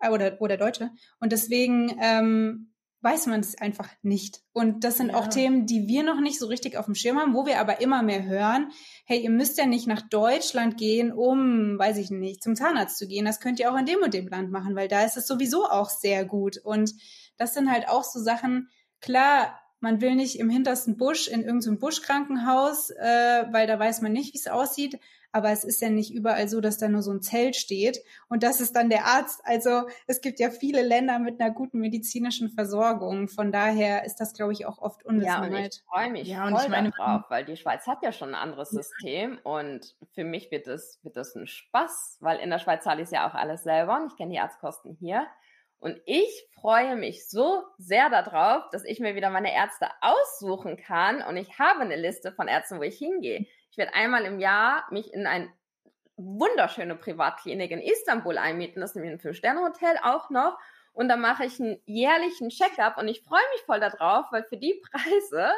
[0.00, 0.92] äh, oder, oder Deutsche.
[1.20, 4.42] Und deswegen ähm, weiß man es einfach nicht.
[4.52, 5.16] Und das sind ja.
[5.16, 7.80] auch Themen, die wir noch nicht so richtig auf dem Schirm haben, wo wir aber
[7.80, 8.70] immer mehr hören,
[9.04, 13.06] hey, ihr müsst ja nicht nach Deutschland gehen, um, weiß ich nicht, zum Zahnarzt zu
[13.06, 13.24] gehen.
[13.24, 15.66] Das könnt ihr auch in dem und dem Land machen, weil da ist es sowieso
[15.66, 16.56] auch sehr gut.
[16.56, 16.94] Und
[17.38, 18.70] das sind halt auch so Sachen,
[19.00, 24.12] klar, man will nicht im hintersten Busch in irgendeinem Buschkrankenhaus, äh, weil da weiß man
[24.12, 24.98] nicht, wie es aussieht.
[25.32, 28.42] Aber es ist ja nicht überall so, dass da nur so ein Zelt steht und
[28.42, 29.42] das ist dann der Arzt.
[29.44, 33.28] Also es gibt ja viele Länder mit einer guten medizinischen Versorgung.
[33.28, 35.52] Von daher ist das, glaube ich, auch oft Unwissenheit.
[35.52, 38.12] Ja, und ich freue mich ja, und ich meine, drauf, weil die Schweiz hat ja
[38.12, 42.48] schon ein anderes System und für mich wird das, wird das ein Spaß, weil in
[42.48, 45.26] der Schweiz zahle ich ja auch alles selber und ich kenne die Arztkosten hier.
[45.78, 51.22] Und ich freue mich so sehr darauf, dass ich mir wieder meine Ärzte aussuchen kann.
[51.22, 53.46] Und ich habe eine Liste von Ärzten, wo ich hingehe.
[53.70, 55.52] Ich werde einmal im Jahr mich in ein
[56.16, 58.80] wunderschöne Privatklinik in Istanbul einmieten.
[58.80, 60.58] Das ist nämlich ein Fünf-Sterne-Hotel auch noch.
[60.96, 64.56] Und dann mache ich einen jährlichen Checkup und ich freue mich voll darauf, weil für
[64.56, 65.50] die Preise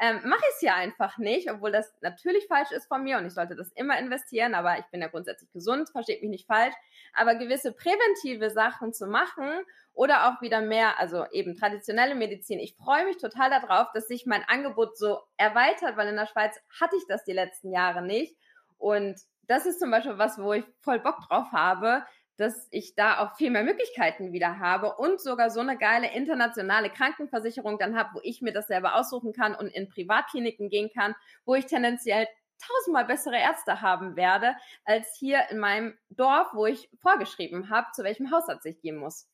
[0.00, 3.26] ähm, mache ich es ja einfach nicht, obwohl das natürlich falsch ist von mir und
[3.26, 6.76] ich sollte das immer investieren, aber ich bin ja grundsätzlich gesund, versteht mich nicht falsch.
[7.12, 9.50] Aber gewisse präventive Sachen zu machen
[9.94, 12.60] oder auch wieder mehr, also eben traditionelle Medizin.
[12.60, 16.56] Ich freue mich total darauf, dass sich mein Angebot so erweitert, weil in der Schweiz
[16.80, 18.36] hatte ich das die letzten Jahre nicht.
[18.78, 22.04] Und das ist zum Beispiel was, wo ich voll Bock drauf habe,
[22.36, 26.90] dass ich da auch viel mehr Möglichkeiten wieder habe und sogar so eine geile internationale
[26.90, 31.14] Krankenversicherung dann habe, wo ich mir das selber aussuchen kann und in Privatkliniken gehen kann,
[31.44, 32.26] wo ich tendenziell
[32.58, 38.02] tausendmal bessere Ärzte haben werde, als hier in meinem Dorf, wo ich vorgeschrieben habe, zu
[38.04, 39.28] welchem Hausarzt ich gehen muss.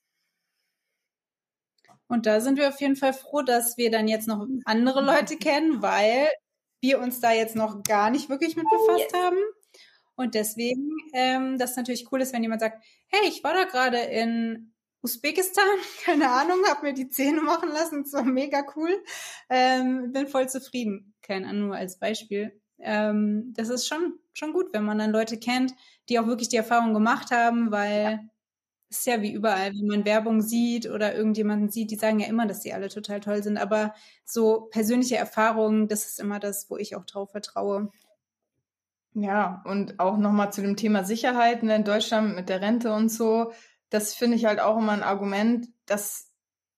[2.06, 5.36] Und da sind wir auf jeden Fall froh, dass wir dann jetzt noch andere Leute
[5.36, 6.28] kennen, weil
[6.80, 9.22] wir uns da jetzt noch gar nicht wirklich mit befasst yes.
[9.22, 9.38] haben.
[10.20, 13.96] Und deswegen, ähm, das natürlich cool ist, wenn jemand sagt, hey, ich war da gerade
[13.96, 15.64] in Usbekistan,
[16.04, 19.02] keine Ahnung, habe mir die Zähne machen lassen, so mega cool,
[19.48, 21.14] ähm, bin voll zufrieden.
[21.22, 22.60] Keine Ahnung, nur als Beispiel.
[22.80, 25.72] Ähm, das ist schon, schon gut, wenn man dann Leute kennt,
[26.10, 28.18] die auch wirklich die Erfahrung gemacht haben, weil ja.
[28.90, 32.26] es ist ja wie überall, wenn man Werbung sieht oder irgendjemanden sieht, die sagen ja
[32.26, 33.94] immer, dass die alle total toll sind, aber
[34.26, 37.90] so persönliche Erfahrungen, das ist immer das, wo ich auch drauf vertraue.
[39.14, 43.08] Ja, und auch nochmal zu dem Thema Sicherheit ne, in Deutschland mit der Rente und
[43.08, 43.52] so.
[43.90, 46.30] Das finde ich halt auch immer ein Argument, dass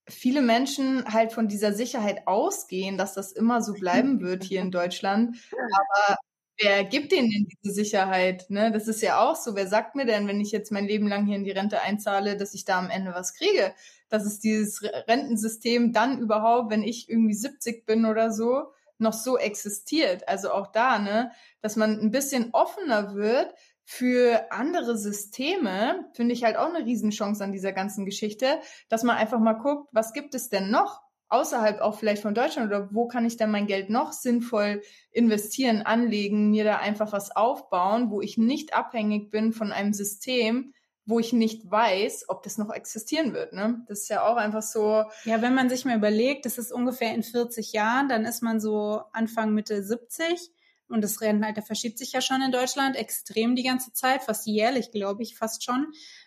[0.08, 4.70] viele Menschen halt von dieser Sicherheit ausgehen, dass das immer so bleiben wird hier in
[4.70, 5.36] Deutschland.
[5.52, 6.16] Aber
[6.58, 8.48] wer gibt denen denn diese Sicherheit?
[8.48, 8.72] Ne?
[8.72, 9.54] Das ist ja auch so.
[9.54, 12.36] Wer sagt mir denn, wenn ich jetzt mein Leben lang hier in die Rente einzahle,
[12.38, 13.74] dass ich da am Ende was kriege?
[14.08, 19.36] Dass es dieses Rentensystem dann überhaupt, wenn ich irgendwie 70 bin oder so, noch so
[19.36, 20.28] existiert.
[20.28, 26.44] Also auch da, ne, dass man ein bisschen offener wird für andere Systeme, finde ich
[26.44, 30.34] halt auch eine Riesenchance an dieser ganzen Geschichte, dass man einfach mal guckt, was gibt
[30.34, 33.88] es denn noch außerhalb auch vielleicht von Deutschland oder wo kann ich denn mein Geld
[33.88, 39.72] noch sinnvoll investieren, anlegen, mir da einfach was aufbauen, wo ich nicht abhängig bin von
[39.72, 43.52] einem System, wo ich nicht weiß, ob das noch existieren wird.
[43.52, 43.84] Ne?
[43.88, 45.04] Das ist ja auch einfach so.
[45.24, 48.60] Ja, wenn man sich mal überlegt, das ist ungefähr in 40 Jahren, dann ist man
[48.60, 50.52] so Anfang Mitte 70
[50.88, 54.92] und das Rentenalter verschiebt sich ja schon in Deutschland extrem die ganze Zeit, fast jährlich,
[54.92, 55.86] glaube ich, fast schon.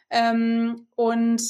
[0.10, 1.42] Ähm, und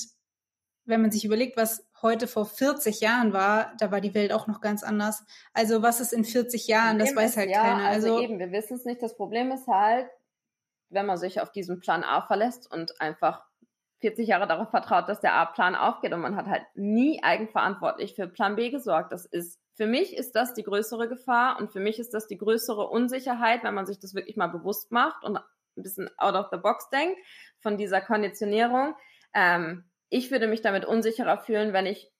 [0.85, 4.45] wenn man sich überlegt, was heute vor 40 Jahren war, da war die Welt auch
[4.45, 5.23] noch ganz anders.
[5.53, 7.87] Also was ist in 40 Jahren, das weiß halt ja, keiner.
[7.87, 9.01] Also, also eben, wir wissen es nicht.
[9.01, 10.07] Das Problem ist halt,
[10.89, 13.43] wenn man sich auf diesen Plan A verlässt und einfach
[14.01, 18.27] 40 Jahre darauf vertraut, dass der A-Plan aufgeht und man hat halt nie eigenverantwortlich für
[18.27, 19.11] Plan B gesorgt.
[19.11, 22.37] Das ist für mich ist das die größere Gefahr und für mich ist das die
[22.37, 26.47] größere Unsicherheit, wenn man sich das wirklich mal bewusst macht und ein bisschen out of
[26.51, 27.19] the box denkt
[27.59, 28.95] von dieser Konditionierung.
[29.33, 32.11] Ähm, ich würde mich damit unsicherer fühlen, wenn ich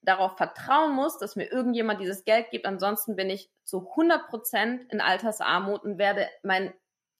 [0.00, 2.64] darauf vertrauen muss, dass mir irgendjemand dieses Geld gibt.
[2.64, 6.72] Ansonsten bin ich zu 100 Prozent in Altersarmut und werde mein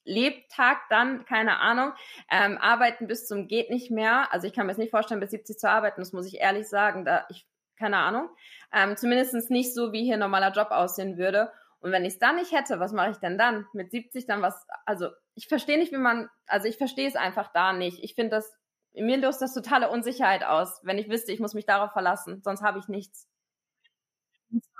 [0.07, 1.91] Lebtag dann, keine Ahnung,
[2.31, 4.31] ähm, arbeiten bis zum geht nicht mehr.
[4.31, 6.67] Also ich kann mir jetzt nicht vorstellen, bis 70 zu arbeiten, das muss ich ehrlich
[6.67, 7.05] sagen.
[7.05, 7.45] Da ich
[7.77, 8.29] keine Ahnung.
[8.73, 11.51] Ähm, Zumindest nicht so, wie hier ein normaler Job aussehen würde.
[11.79, 13.67] Und wenn ich es dann nicht hätte, was mache ich denn dann?
[13.73, 17.51] Mit 70 dann was, also ich verstehe nicht, wie man, also ich verstehe es einfach
[17.53, 18.03] da nicht.
[18.03, 18.51] Ich finde das,
[18.93, 22.63] mir löst das totale Unsicherheit aus, wenn ich wüsste, ich muss mich darauf verlassen, sonst
[22.63, 23.27] habe ich nichts.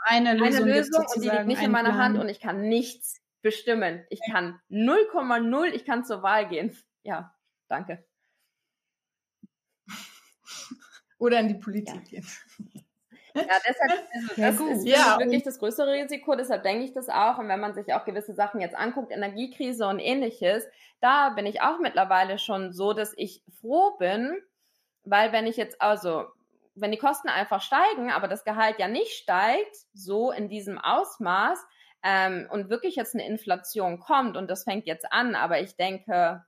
[0.05, 2.03] Eine Lösung, Eine Lösung und die liegt nicht in meiner Plan.
[2.03, 4.05] Hand und ich kann nichts bestimmen.
[4.09, 6.77] Ich kann 0,0, ich kann zur Wahl gehen.
[7.03, 7.33] Ja,
[7.69, 8.05] danke.
[11.17, 12.19] Oder in die Politik ja.
[12.19, 12.27] gehen.
[13.33, 14.71] Ja, deshalb, also ja, das gut.
[14.71, 17.37] ist ja, wirklich das größere Risiko, deshalb denke ich das auch.
[17.37, 20.65] Und wenn man sich auch gewisse Sachen jetzt anguckt, Energiekrise und ähnliches,
[20.99, 24.35] da bin ich auch mittlerweile schon so, dass ich froh bin,
[25.03, 26.25] weil wenn ich jetzt, also,
[26.75, 31.63] wenn die Kosten einfach steigen, aber das Gehalt ja nicht steigt, so in diesem Ausmaß,
[32.03, 36.45] ähm, und wirklich jetzt eine Inflation kommt, und das fängt jetzt an, aber ich denke,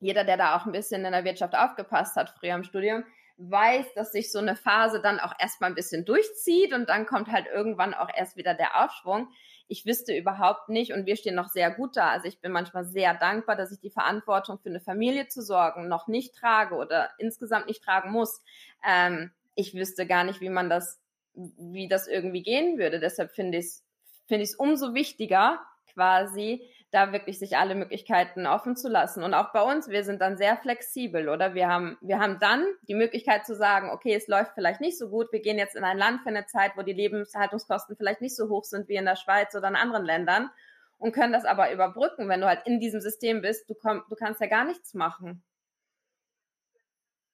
[0.00, 3.04] jeder, der da auch ein bisschen in der Wirtschaft aufgepasst hat, früher im Studium,
[3.38, 7.28] weiß, dass sich so eine Phase dann auch erstmal ein bisschen durchzieht und dann kommt
[7.28, 9.28] halt irgendwann auch erst wieder der Aufschwung.
[9.68, 12.10] Ich wüsste überhaupt nicht und wir stehen noch sehr gut da.
[12.10, 15.88] Also ich bin manchmal sehr dankbar, dass ich die Verantwortung für eine Familie zu sorgen
[15.88, 18.40] noch nicht trage oder insgesamt nicht tragen muss.
[18.86, 21.00] Ähm, ich wüsste gar nicht, wie man das,
[21.34, 23.00] wie das irgendwie gehen würde.
[23.00, 23.85] Deshalb finde ich es
[24.26, 25.60] finde ich es umso wichtiger,
[25.92, 29.22] quasi, da wirklich sich alle Möglichkeiten offen zu lassen.
[29.22, 31.54] Und auch bei uns, wir sind dann sehr flexibel, oder?
[31.54, 35.08] Wir haben, wir haben dann die Möglichkeit zu sagen, okay, es läuft vielleicht nicht so
[35.08, 38.36] gut, wir gehen jetzt in ein Land für eine Zeit, wo die Lebenshaltungskosten vielleicht nicht
[38.36, 40.50] so hoch sind wie in der Schweiz oder in anderen Ländern
[40.98, 44.16] und können das aber überbrücken, wenn du halt in diesem System bist, du, komm, du
[44.16, 45.42] kannst ja gar nichts machen.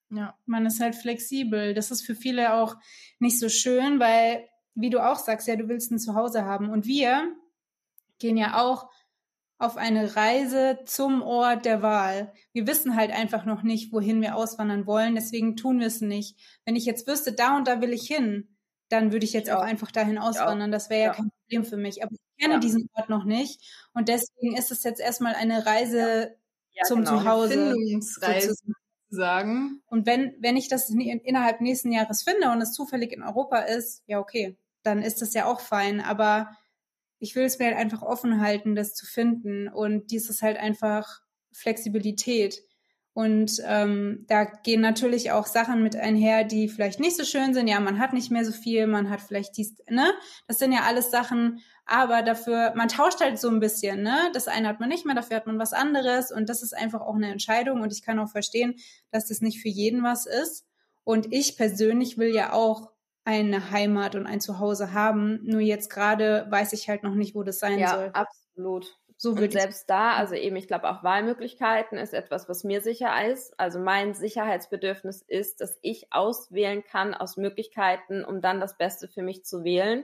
[0.09, 1.73] Ja, man ist halt flexibel.
[1.73, 2.75] Das ist für viele auch
[3.19, 6.69] nicht so schön, weil, wie du auch sagst, ja, du willst ein Zuhause haben.
[6.69, 7.35] Und wir
[8.19, 8.89] gehen ja auch
[9.63, 12.33] auf eine Reise zum Ort der Wahl.
[12.51, 16.37] Wir wissen halt einfach noch nicht, wohin wir auswandern wollen, deswegen tun wir es nicht.
[16.65, 18.57] Wenn ich jetzt wüsste, da und da will ich hin,
[18.89, 19.57] dann würde ich jetzt ja.
[19.57, 20.71] auch einfach dahin auswandern.
[20.71, 21.07] Das wäre ja.
[21.07, 21.13] ja.
[21.13, 22.03] kein Problem für mich.
[22.03, 22.59] Aber ich kenne ja.
[22.59, 26.35] diesen Ort noch nicht und deswegen ist es jetzt erstmal eine Reise
[26.85, 27.19] zum genau.
[27.19, 27.75] Zuhause.
[29.09, 29.83] Sagen.
[29.85, 34.01] Und wenn, wenn ich das innerhalb nächsten Jahres finde und es zufällig in Europa ist,
[34.07, 36.01] ja okay, dann ist das ja auch fein.
[36.01, 36.51] Aber
[37.19, 39.67] ich will es mir halt einfach offen halten, das zu finden.
[39.67, 42.61] Und dies ist halt einfach Flexibilität.
[43.15, 47.67] Und ähm, da gehen natürlich auch Sachen mit einher, die vielleicht nicht so schön sind.
[47.67, 50.11] Ja, man hat nicht mehr so viel, man hat vielleicht dies, ne?
[50.47, 54.31] Das sind ja alles Sachen, aber dafür, man tauscht halt so ein bisschen, ne?
[54.33, 56.31] Das eine hat man nicht mehr, dafür hat man was anderes.
[56.31, 57.81] Und das ist einfach auch eine Entscheidung.
[57.81, 58.75] Und ich kann auch verstehen,
[59.11, 60.65] dass das nicht für jeden was ist.
[61.03, 62.92] Und ich persönlich will ja auch
[63.25, 65.39] eine Heimat und ein Zuhause haben.
[65.43, 68.05] Nur jetzt gerade weiß ich halt noch nicht, wo das sein ja, soll.
[68.05, 68.97] Ja, absolut.
[69.17, 73.25] So und selbst da, also eben, ich glaube, auch Wahlmöglichkeiten ist etwas, was mir sicher
[73.25, 73.57] ist.
[73.57, 79.21] Also mein Sicherheitsbedürfnis ist, dass ich auswählen kann aus Möglichkeiten, um dann das Beste für
[79.21, 80.03] mich zu wählen.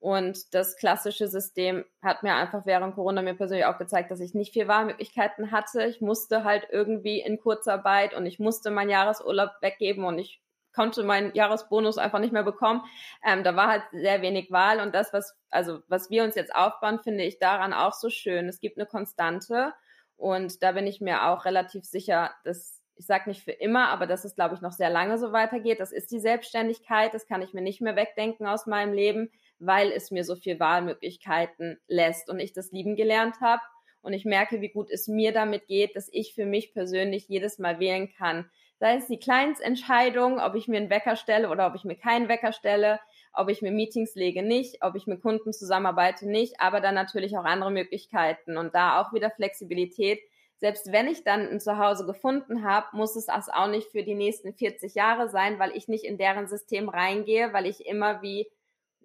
[0.00, 4.34] Und das klassische System hat mir einfach während Corona mir persönlich auch gezeigt, dass ich
[4.34, 5.84] nicht viel Wahlmöglichkeiten hatte.
[5.86, 10.42] Ich musste halt irgendwie in Kurzarbeit und ich musste meinen Jahresurlaub weggeben und ich
[10.74, 12.82] konnte meinen Jahresbonus einfach nicht mehr bekommen.
[13.24, 16.54] Ähm, da war halt sehr wenig Wahl und das, was, also, was wir uns jetzt
[16.54, 18.48] aufbauen, finde ich daran auch so schön.
[18.48, 19.72] Es gibt eine Konstante
[20.16, 24.06] und da bin ich mir auch relativ sicher, dass ich sage nicht für immer, aber
[24.06, 25.78] dass es, glaube ich, noch sehr lange so weitergeht.
[25.78, 29.92] Das ist die Selbstständigkeit, das kann ich mir nicht mehr wegdenken aus meinem Leben, weil
[29.92, 33.62] es mir so viel Wahlmöglichkeiten lässt und ich das lieben gelernt habe.
[34.00, 37.58] Und ich merke, wie gut es mir damit geht, dass ich für mich persönlich jedes
[37.58, 38.50] Mal wählen kann.
[38.80, 42.28] Sei es die Kleinstentscheidung, ob ich mir einen Wecker stelle oder ob ich mir keinen
[42.28, 43.00] Wecker stelle,
[43.32, 47.36] ob ich mir Meetings lege nicht, ob ich mit Kunden zusammenarbeite nicht, aber dann natürlich
[47.36, 50.20] auch andere Möglichkeiten und da auch wieder Flexibilität.
[50.58, 54.14] Selbst wenn ich dann ein Zuhause gefunden habe, muss es das auch nicht für die
[54.14, 58.48] nächsten 40 Jahre sein, weil ich nicht in deren System reingehe, weil ich immer wie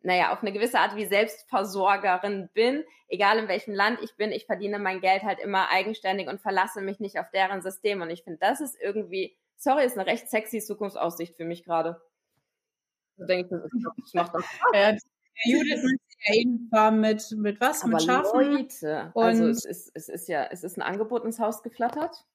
[0.03, 4.45] naja, auf eine gewisse Art wie Selbstversorgerin bin, egal in welchem Land ich bin, ich
[4.45, 8.01] verdiene mein Geld halt immer eigenständig und verlasse mich nicht auf deren System.
[8.01, 12.01] Und ich finde, das ist irgendwie, sorry, ist eine recht sexy Zukunftsaussicht für mich gerade.
[13.17, 14.97] Da denke ich, das macht das ja,
[15.45, 15.83] Judith
[16.27, 17.83] ja eben war mit, mit was?
[17.83, 18.51] Aber mit Schafen?
[18.51, 22.25] Leute, also es ist, es ist ja, es ist ein Angebot ins Haus geflattert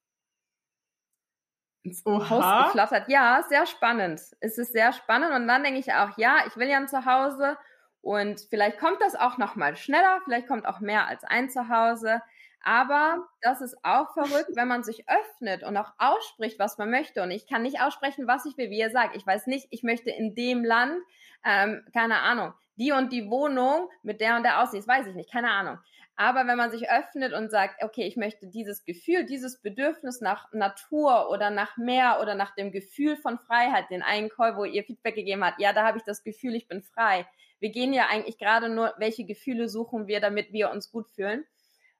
[1.88, 2.30] ins Oha.
[2.30, 3.08] Haus geflattert.
[3.08, 4.20] Ja, sehr spannend.
[4.40, 5.32] Es ist sehr spannend.
[5.32, 7.56] Und dann denke ich auch, ja, ich will ja ein Zuhause
[8.00, 12.22] und vielleicht kommt das auch noch mal schneller, vielleicht kommt auch mehr als ein Zuhause.
[12.62, 17.22] Aber das ist auch verrückt, wenn man sich öffnet und auch ausspricht, was man möchte.
[17.22, 19.16] Und ich kann nicht aussprechen, was ich will, wie ihr sagt.
[19.16, 21.00] Ich weiß nicht, ich möchte in dem Land,
[21.44, 25.14] ähm, keine Ahnung, die und die Wohnung mit der und der Aussicht, das weiß ich
[25.14, 25.78] nicht, keine Ahnung.
[26.20, 30.52] Aber wenn man sich öffnet und sagt, okay, ich möchte dieses Gefühl, dieses Bedürfnis nach
[30.52, 34.82] Natur oder nach Meer oder nach dem Gefühl von Freiheit, den einen Call, wo ihr
[34.82, 37.24] Feedback gegeben habt, ja, da habe ich das Gefühl, ich bin frei.
[37.60, 41.44] Wir gehen ja eigentlich gerade nur, welche Gefühle suchen wir, damit wir uns gut fühlen.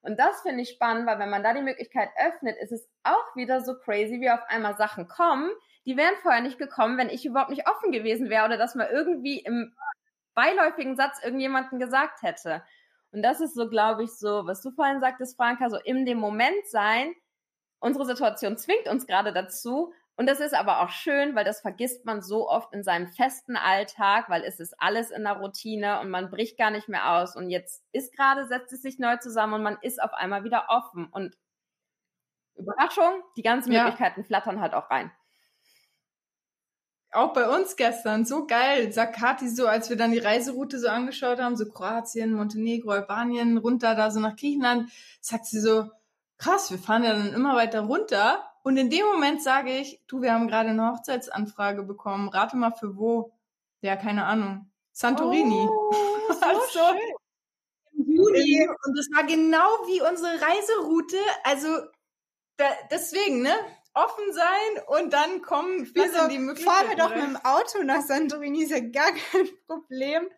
[0.09, 3.37] Und das finde ich spannend, weil wenn man da die Möglichkeit öffnet, ist es auch
[3.37, 5.51] wieder so crazy, wie auf einmal Sachen kommen,
[5.85, 8.89] die wären vorher nicht gekommen, wenn ich überhaupt nicht offen gewesen wäre oder dass man
[8.91, 9.75] irgendwie im
[10.33, 12.63] beiläufigen Satz irgendjemanden gesagt hätte.
[13.13, 16.19] Und das ist so, glaube ich, so, was du vorhin sagtest, Franka, so in dem
[16.19, 17.15] Moment sein.
[17.79, 19.93] Unsere Situation zwingt uns gerade dazu.
[20.19, 23.57] Und das ist aber auch schön, weil das vergisst man so oft in seinem festen
[23.57, 27.37] Alltag, weil es ist alles in der Routine und man bricht gar nicht mehr aus.
[27.37, 30.67] Und jetzt ist gerade, setzt es sich neu zusammen und man ist auf einmal wieder
[30.71, 31.07] offen.
[31.07, 31.39] Und
[32.57, 33.85] Überraschung, die ganzen ja.
[33.85, 35.13] Möglichkeiten flattern halt auch rein
[37.11, 40.89] auch bei uns gestern, so geil, sagt Kathi so, als wir dann die Reiseroute so
[40.89, 45.91] angeschaut haben, so Kroatien, Montenegro, Albanien, runter da so nach Griechenland, sagt sie so,
[46.37, 48.45] krass, wir fahren ja dann immer weiter runter.
[48.69, 52.71] Und in dem Moment sage ich, du, wir haben gerade eine Hochzeitsanfrage bekommen, rate mal
[52.71, 53.33] für wo.
[53.81, 54.71] Ja, keine Ahnung.
[54.93, 55.67] Santorini.
[55.71, 55.91] Oh,
[56.29, 57.01] so also,
[57.95, 58.69] Im Juni.
[58.69, 61.17] Und das war genau wie unsere Reiseroute.
[61.45, 61.69] Also
[62.59, 63.55] da, deswegen, ne?
[64.05, 66.75] Offen sein und dann kommen viele also, die Möglichkeit.
[66.75, 70.29] Fahren wir doch mit dem Auto nach Santorini, ist ja gar kein Problem,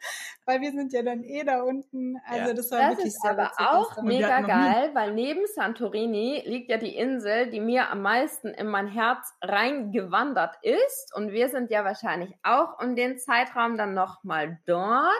[0.46, 2.16] weil wir sind ja dann eh da unten.
[2.26, 2.54] Also ja.
[2.54, 6.78] das war das wirklich ist sehr aber auch mega geil, weil neben Santorini liegt ja
[6.78, 11.84] die Insel, die mir am meisten in mein Herz reingewandert ist und wir sind ja
[11.84, 15.10] wahrscheinlich auch um den Zeitraum dann noch mal dort.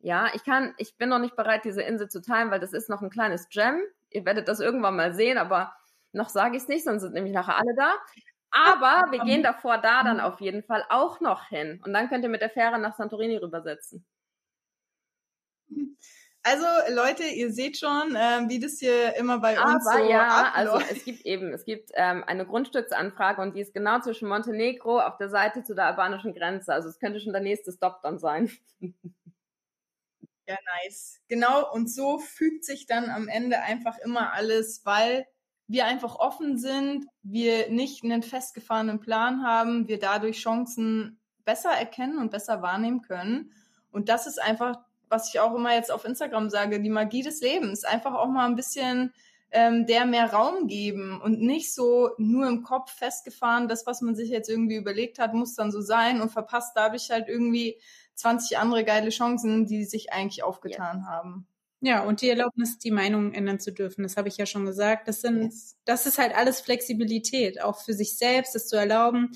[0.00, 2.88] Ja, ich kann, ich bin noch nicht bereit, diese Insel zu teilen, weil das ist
[2.88, 3.82] noch ein kleines Gem.
[4.10, 5.72] Ihr werdet das irgendwann mal sehen, aber
[6.12, 7.94] noch sage ich es nicht, sonst sind nämlich nachher alle da.
[8.50, 11.82] Aber wir gehen davor da dann auf jeden Fall auch noch hin.
[11.84, 14.06] Und dann könnt ihr mit der Fähre nach Santorini rübersetzen.
[16.42, 20.46] Also Leute, ihr seht schon, äh, wie das hier immer bei uns Aber so ja,
[20.46, 20.56] abläuft.
[20.56, 24.98] also es gibt eben, es gibt ähm, eine Grundstücksanfrage und die ist genau zwischen Montenegro
[24.98, 26.72] auf der Seite zu der albanischen Grenze.
[26.72, 28.50] Also es könnte schon der nächste Stop dann sein.
[30.46, 31.20] Ja, nice.
[31.28, 35.26] Genau, und so fügt sich dann am Ende einfach immer alles, weil
[35.68, 42.18] wir einfach offen sind, wir nicht einen festgefahrenen Plan haben, wir dadurch Chancen besser erkennen
[42.18, 43.52] und besser wahrnehmen können.
[43.90, 47.40] Und das ist einfach, was ich auch immer jetzt auf Instagram sage, die Magie des
[47.42, 47.84] Lebens.
[47.84, 49.12] Einfach auch mal ein bisschen
[49.50, 54.14] ähm, der mehr Raum geben und nicht so nur im Kopf festgefahren, das, was man
[54.14, 57.80] sich jetzt irgendwie überlegt hat, muss dann so sein und verpasst dadurch halt irgendwie
[58.14, 61.06] 20 andere geile Chancen, die sich eigentlich aufgetan ja.
[61.06, 61.46] haben.
[61.80, 65.06] Ja, und die Erlaubnis, die Meinung ändern zu dürfen, das habe ich ja schon gesagt.
[65.06, 65.76] Das sind, yes.
[65.84, 69.30] das ist halt alles Flexibilität, auch für sich selbst, das zu erlauben.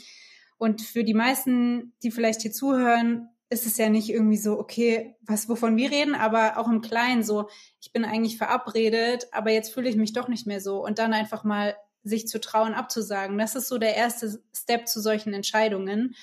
[0.58, 5.14] Und für die meisten, die vielleicht hier zuhören, ist es ja nicht irgendwie so, okay,
[5.20, 7.48] was, wovon wir reden, aber auch im Kleinen so,
[7.80, 10.84] ich bin eigentlich verabredet, aber jetzt fühle ich mich doch nicht mehr so.
[10.84, 13.38] Und dann einfach mal sich zu trauen, abzusagen.
[13.38, 16.16] Das ist so der erste Step zu solchen Entscheidungen.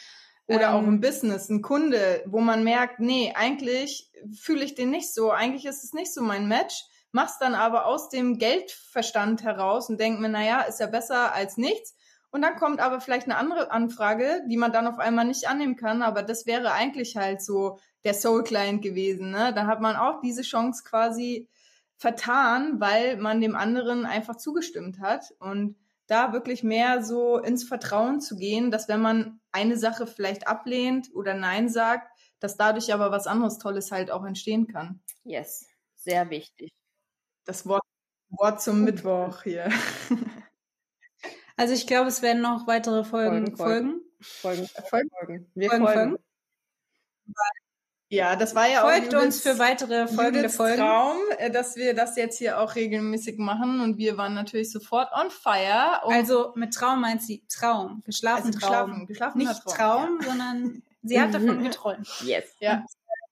[0.49, 4.89] Oder ähm, auch im Business, ein Kunde, wo man merkt, nee, eigentlich fühle ich den
[4.89, 9.43] nicht so, eigentlich ist es nicht so mein Match, mach's dann aber aus dem Geldverstand
[9.43, 11.95] heraus und denk mir, naja, ist ja besser als nichts.
[12.31, 15.75] Und dann kommt aber vielleicht eine andere Anfrage, die man dann auf einmal nicht annehmen
[15.75, 19.31] kann, aber das wäre eigentlich halt so der Soul Client gewesen.
[19.31, 19.53] Ne?
[19.53, 21.47] Da hat man auch diese Chance quasi
[21.97, 25.33] vertan, weil man dem anderen einfach zugestimmt hat.
[25.39, 25.75] Und
[26.10, 31.10] da wirklich mehr so ins Vertrauen zu gehen, dass wenn man eine Sache vielleicht ablehnt
[31.13, 35.02] oder Nein sagt, dass dadurch aber was anderes Tolles halt auch entstehen kann.
[35.24, 36.72] Yes, sehr wichtig.
[37.45, 37.84] Das Wort,
[38.30, 39.69] Wort zum Mittwoch hier.
[41.58, 44.02] Also ich glaube, es werden noch weitere Folgen Folgen, folgen.
[44.22, 45.10] Folgen, Folgen.
[45.10, 45.52] Folgen.
[45.56, 46.17] Wir Folgen, folgen.
[48.12, 50.78] Ja, das war ja Folgt auch uns für weitere folgende Judiths Folgen.
[50.78, 55.12] Traum, äh, dass wir das jetzt hier auch regelmäßig machen und wir waren natürlich sofort
[55.13, 56.04] on fire.
[56.04, 59.06] Also mit Traum meint sie Traum, geschlafen also Traum.
[59.06, 62.08] geschlafen, geschlafener Nicht Traum, sondern sie hat davon geträumt.
[62.24, 62.45] Yes.
[62.60, 62.84] Ja,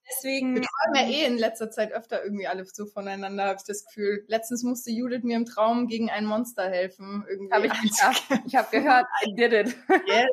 [0.09, 3.65] Deswegen, wir träumen ja eh in letzter Zeit öfter irgendwie alle so voneinander, habe ich
[3.65, 4.23] das Gefühl.
[4.27, 7.25] Letztens musste Judith mir im Traum gegen ein Monster helfen.
[7.29, 8.23] Irgendwie Habe ich geschafft.
[8.45, 9.77] Ich habe gehört, I did it.
[10.07, 10.27] Yes.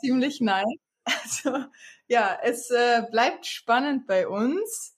[0.00, 0.64] Ziemlich nice.
[1.04, 1.64] Also,
[2.08, 4.96] ja, es äh, bleibt spannend bei uns.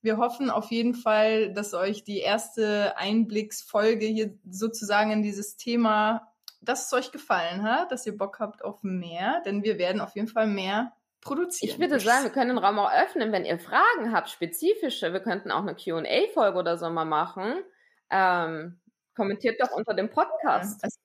[0.00, 6.32] Wir hoffen auf jeden Fall, dass euch die erste Einblicksfolge hier sozusagen in dieses Thema,
[6.60, 10.14] dass es euch gefallen hat, dass ihr Bock habt auf mehr, denn wir werden auf
[10.14, 11.74] jeden Fall mehr produzieren.
[11.74, 15.12] Ich würde sagen, wir können den Raum auch öffnen, wenn ihr Fragen habt, spezifische.
[15.12, 17.62] Wir könnten auch eine QA-Folge oder so mal machen.
[18.10, 18.80] Ähm,
[19.14, 20.82] kommentiert doch unter dem Podcast.
[20.82, 20.96] Also,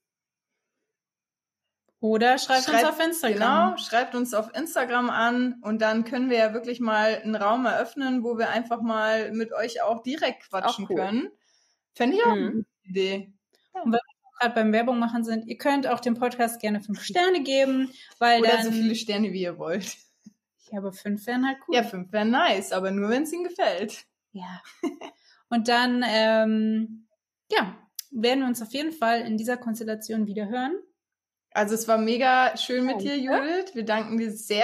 [2.03, 3.71] oder schreibt, uns Schreibt- auf Instagram.
[3.71, 7.65] Genau, schreibt uns auf Instagram an und dann können wir ja wirklich mal einen Raum
[7.65, 10.95] eröffnen, wo wir einfach mal mit euch auch direkt quatschen Auch cool.
[10.97, 11.29] können.
[11.95, 12.53] Fände ich auch eine Mhm.
[12.55, 13.33] gute Idee.
[14.39, 17.89] Gerade beim Werbung machen sind, ihr könnt auch dem Podcast gerne fünf Sterne geben,
[18.19, 19.95] weil Oder dann, so viele Sterne, wie ihr wollt.
[20.71, 21.75] ja, aber fünf wären halt cool.
[21.75, 24.03] Ja, fünf wären nice, aber nur, wenn es ihnen gefällt.
[24.33, 24.61] Ja.
[25.47, 27.07] Und dann, ähm,
[27.49, 27.77] ja,
[28.11, 30.73] werden wir uns auf jeden Fall in dieser Konstellation wieder hören.
[31.53, 33.17] Also es war mega schön mit dir.
[33.17, 33.73] Judith.
[33.75, 34.63] Wir danken dir sehr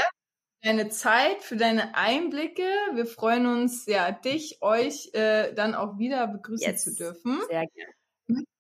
[0.62, 2.68] für deine Zeit, für deine Einblicke.
[2.94, 6.84] Wir freuen uns, ja, dich, euch äh, dann auch wieder begrüßen Yes.
[6.84, 7.40] zu dürfen.
[7.48, 7.94] Sehr gerne.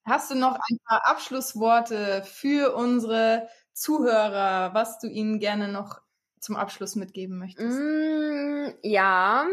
[0.05, 6.01] Hast du noch ein paar Abschlussworte für unsere Zuhörer, was du ihnen gerne noch
[6.39, 7.77] zum Abschluss mitgeben möchtest?
[7.79, 9.45] Mm, ja,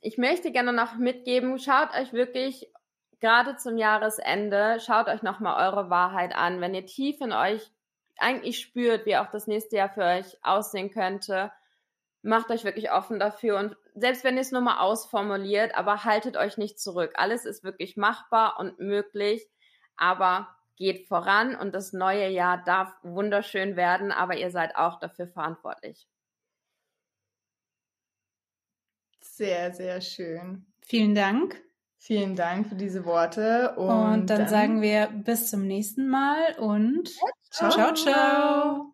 [0.00, 2.70] ich möchte gerne noch mitgeben, schaut euch wirklich
[3.18, 6.60] gerade zum Jahresende, schaut euch nochmal eure Wahrheit an.
[6.60, 7.72] Wenn ihr tief in euch
[8.18, 11.52] eigentlich spürt, wie auch das nächste Jahr für euch aussehen könnte,
[12.22, 16.36] macht euch wirklich offen dafür und selbst wenn ihr es nur mal ausformuliert, aber haltet
[16.36, 17.12] euch nicht zurück.
[17.16, 19.46] Alles ist wirklich machbar und möglich,
[19.96, 25.28] aber geht voran und das neue Jahr darf wunderschön werden, aber ihr seid auch dafür
[25.28, 26.08] verantwortlich.
[29.20, 30.66] Sehr, sehr schön.
[30.80, 31.63] Vielen Dank.
[32.06, 33.76] Vielen Dank für diese Worte.
[33.76, 37.08] Und, Und, dann, sagen wir bis zum nächsten Mal und
[37.50, 37.94] ciao, ciao.
[37.94, 38.93] ciao.